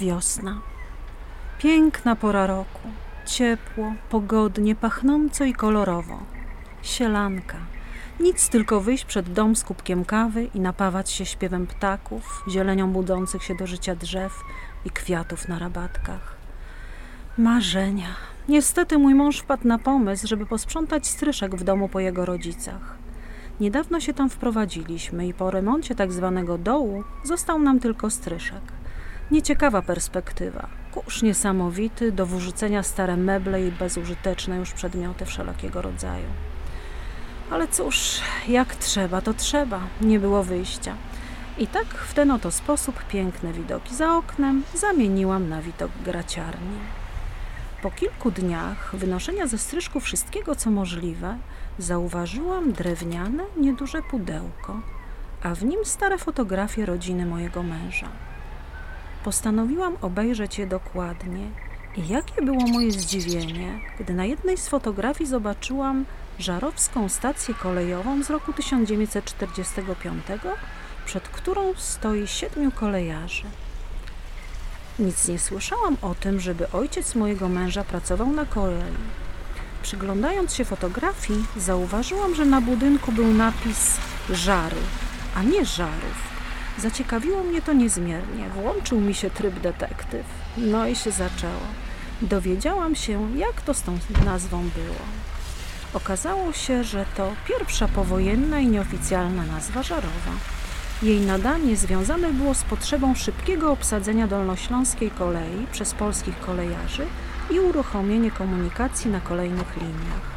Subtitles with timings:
[0.00, 0.60] Wiosna.
[1.58, 2.88] Piękna pora roku.
[3.26, 6.18] Ciepło, pogodnie, pachnąco i kolorowo.
[6.82, 7.56] Sielanka.
[8.20, 13.42] Nic tylko wyjść przed dom z kubkiem kawy i napawać się śpiewem ptaków, zielenią budzących
[13.42, 14.40] się do życia drzew
[14.84, 16.36] i kwiatów na rabatkach.
[17.38, 18.14] Marzenia.
[18.48, 22.96] Niestety mój mąż wpadł na pomysł, żeby posprzątać stryszek w domu po jego rodzicach.
[23.60, 28.62] Niedawno się tam wprowadziliśmy i po remoncie tak zwanego dołu został nam tylko stryszek.
[29.34, 30.68] Nieciekawa perspektywa.
[30.92, 36.26] Kurz niesamowity, do wyrzucenia stare meble i bezużyteczne już przedmioty wszelkiego rodzaju.
[37.50, 39.80] Ale cóż, jak trzeba, to trzeba.
[40.00, 40.96] Nie było wyjścia.
[41.58, 46.78] I tak w ten oto sposób piękne widoki za oknem zamieniłam na widok graciarni.
[47.82, 51.38] Po kilku dniach wynoszenia ze stryżku wszystkiego, co możliwe,
[51.78, 54.80] zauważyłam drewniane, nieduże pudełko,
[55.42, 58.08] a w nim stare fotografie rodziny mojego męża.
[59.24, 61.46] Postanowiłam obejrzeć je dokładnie
[61.96, 66.04] i jakie było moje zdziwienie, gdy na jednej z fotografii zobaczyłam
[66.38, 70.24] żarowską stację kolejową z roku 1945,
[71.06, 73.44] przed którą stoi siedmiu kolejarzy.
[74.98, 78.94] Nic nie słyszałam o tym, żeby ojciec mojego męża pracował na kolei.
[79.82, 83.96] Przyglądając się fotografii, zauważyłam, że na budynku był napis
[84.30, 84.80] Żary,
[85.34, 86.33] a nie Żarów.
[86.78, 88.48] Zaciekawiło mnie to niezmiernie.
[88.48, 90.26] Włączył mi się tryb detektyw.
[90.56, 91.66] No i się zaczęło.
[92.22, 95.04] Dowiedziałam się, jak to z tą nazwą było.
[95.94, 100.32] Okazało się, że to pierwsza powojenna i nieoficjalna nazwa Żarowa.
[101.02, 107.06] Jej nadanie związane było z potrzebą szybkiego obsadzenia dolnośląskiej kolei przez polskich kolejarzy
[107.50, 110.34] i uruchomienie komunikacji na kolejnych liniach.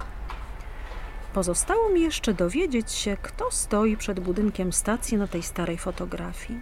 [1.35, 6.61] Pozostało mi jeszcze dowiedzieć się, kto stoi przed budynkiem stacji na tej starej fotografii.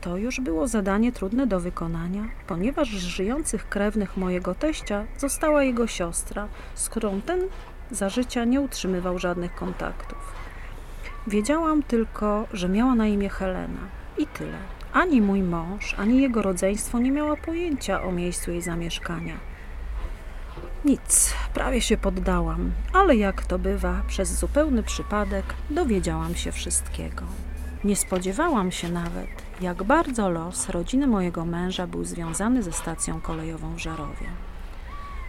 [0.00, 5.86] To już było zadanie trudne do wykonania, ponieważ z żyjących krewnych mojego teścia została jego
[5.86, 7.40] siostra, z którą ten
[7.90, 10.18] za życia nie utrzymywał żadnych kontaktów.
[11.26, 13.80] Wiedziałam tylko, że miała na imię Helena
[14.18, 14.75] i tyle.
[14.96, 19.34] Ani mój mąż, ani jego rodzeństwo nie miała pojęcia o miejscu jej zamieszkania.
[20.84, 27.24] Nic, prawie się poddałam, ale jak to bywa, przez zupełny przypadek dowiedziałam się wszystkiego.
[27.84, 29.28] Nie spodziewałam się nawet,
[29.60, 34.26] jak bardzo los rodziny mojego męża był związany ze stacją kolejową w Żarowie.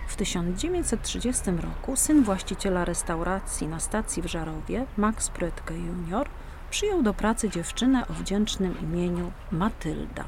[0.08, 6.30] W 1930 roku syn właściciela restauracji na stacji w Żarowie, Max Prytke Jr.,
[6.70, 10.24] przyjął do pracy dziewczynę o wdzięcznym imieniu Matylda.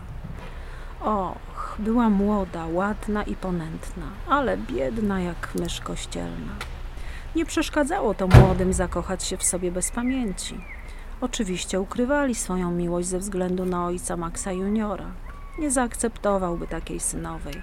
[1.02, 6.54] Och, była młoda, ładna i ponętna, ale biedna jak mysz kościelna.
[7.36, 10.62] Nie przeszkadzało to młodym zakochać się w sobie bez pamięci.
[11.22, 15.12] Oczywiście ukrywali swoją miłość ze względu na ojca Maxa Juniora.
[15.60, 17.62] Nie zaakceptowałby takiej synowej.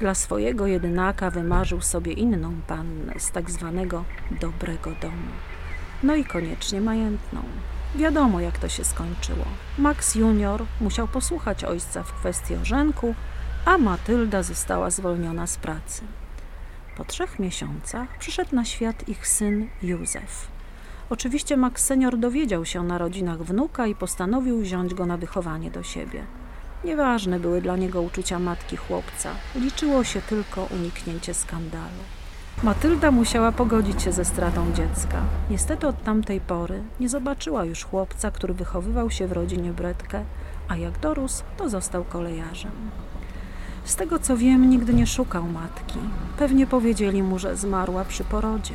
[0.00, 4.04] Dla swojego jedynaka wymarzył sobie inną pannę z tak zwanego
[4.40, 5.32] dobrego domu.
[6.02, 7.42] No i koniecznie majętną.
[7.96, 9.44] Wiadomo, jak to się skończyło.
[9.78, 13.14] Max Junior musiał posłuchać ojca w kwestii orzenku,
[13.64, 16.02] a Matylda została zwolniona z pracy.
[16.96, 20.48] Po trzech miesiącach przyszedł na świat ich syn Józef.
[21.10, 25.82] Oczywiście Max senior dowiedział się o narodzinach wnuka i postanowił wziąć go na wychowanie do
[25.82, 26.24] siebie.
[26.84, 32.15] Nieważne były dla niego uczucia matki chłopca, liczyło się tylko uniknięcie skandalu.
[32.62, 35.22] Matylda musiała pogodzić się ze stratą dziecka.
[35.50, 40.24] Niestety od tamtej pory nie zobaczyła już chłopca, który wychowywał się w rodzinie Bretkę,
[40.68, 42.72] a jak dorósł, to został kolejarzem.
[43.84, 45.98] Z tego co wiem, nigdy nie szukał matki.
[46.38, 48.74] Pewnie powiedzieli mu, że zmarła przy porodzie.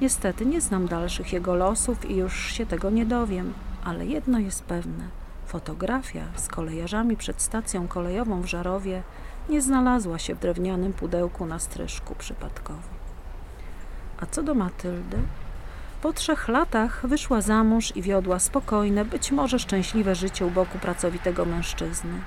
[0.00, 3.52] Niestety nie znam dalszych jego losów i już się tego nie dowiem,
[3.84, 5.04] ale jedno jest pewne.
[5.46, 9.02] Fotografia z kolejarzami przed stacją kolejową w Żarowie
[9.48, 12.88] nie znalazła się w drewnianym pudełku na stryżku przypadkowo.
[14.20, 15.16] A co do Matyldy?
[16.02, 20.78] Po trzech latach wyszła za mąż i wiodła spokojne, być może szczęśliwe życie u boku
[20.78, 22.20] pracowitego mężczyzny.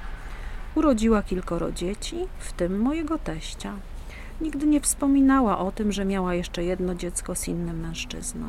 [0.75, 3.74] Urodziła kilkoro dzieci, w tym mojego teścia.
[4.42, 8.45] Nigdy nie wspominała o tym, że miała jeszcze jedno dziecko z innym mężczyzną.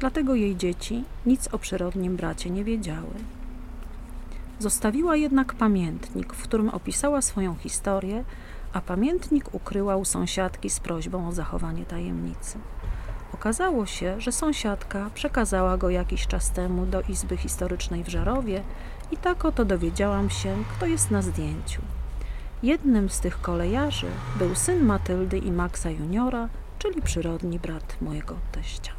[0.00, 3.14] Dlatego jej dzieci nic o przyrodnim bracie nie wiedziały.
[4.58, 8.24] Zostawiła jednak pamiętnik, w którym opisała swoją historię,
[8.72, 12.58] a pamiętnik ukryła u sąsiadki z prośbą o zachowanie tajemnicy.
[13.34, 18.62] Okazało się, że sąsiadka przekazała go jakiś czas temu do Izby Historycznej w Żarowie
[19.10, 21.82] i tak oto dowiedziałam się, kto jest na zdjęciu.
[22.62, 24.06] Jednym z tych kolejarzy
[24.38, 28.97] był syn Matyldy i Maxa Juniora, czyli przyrodni brat mojego teścia.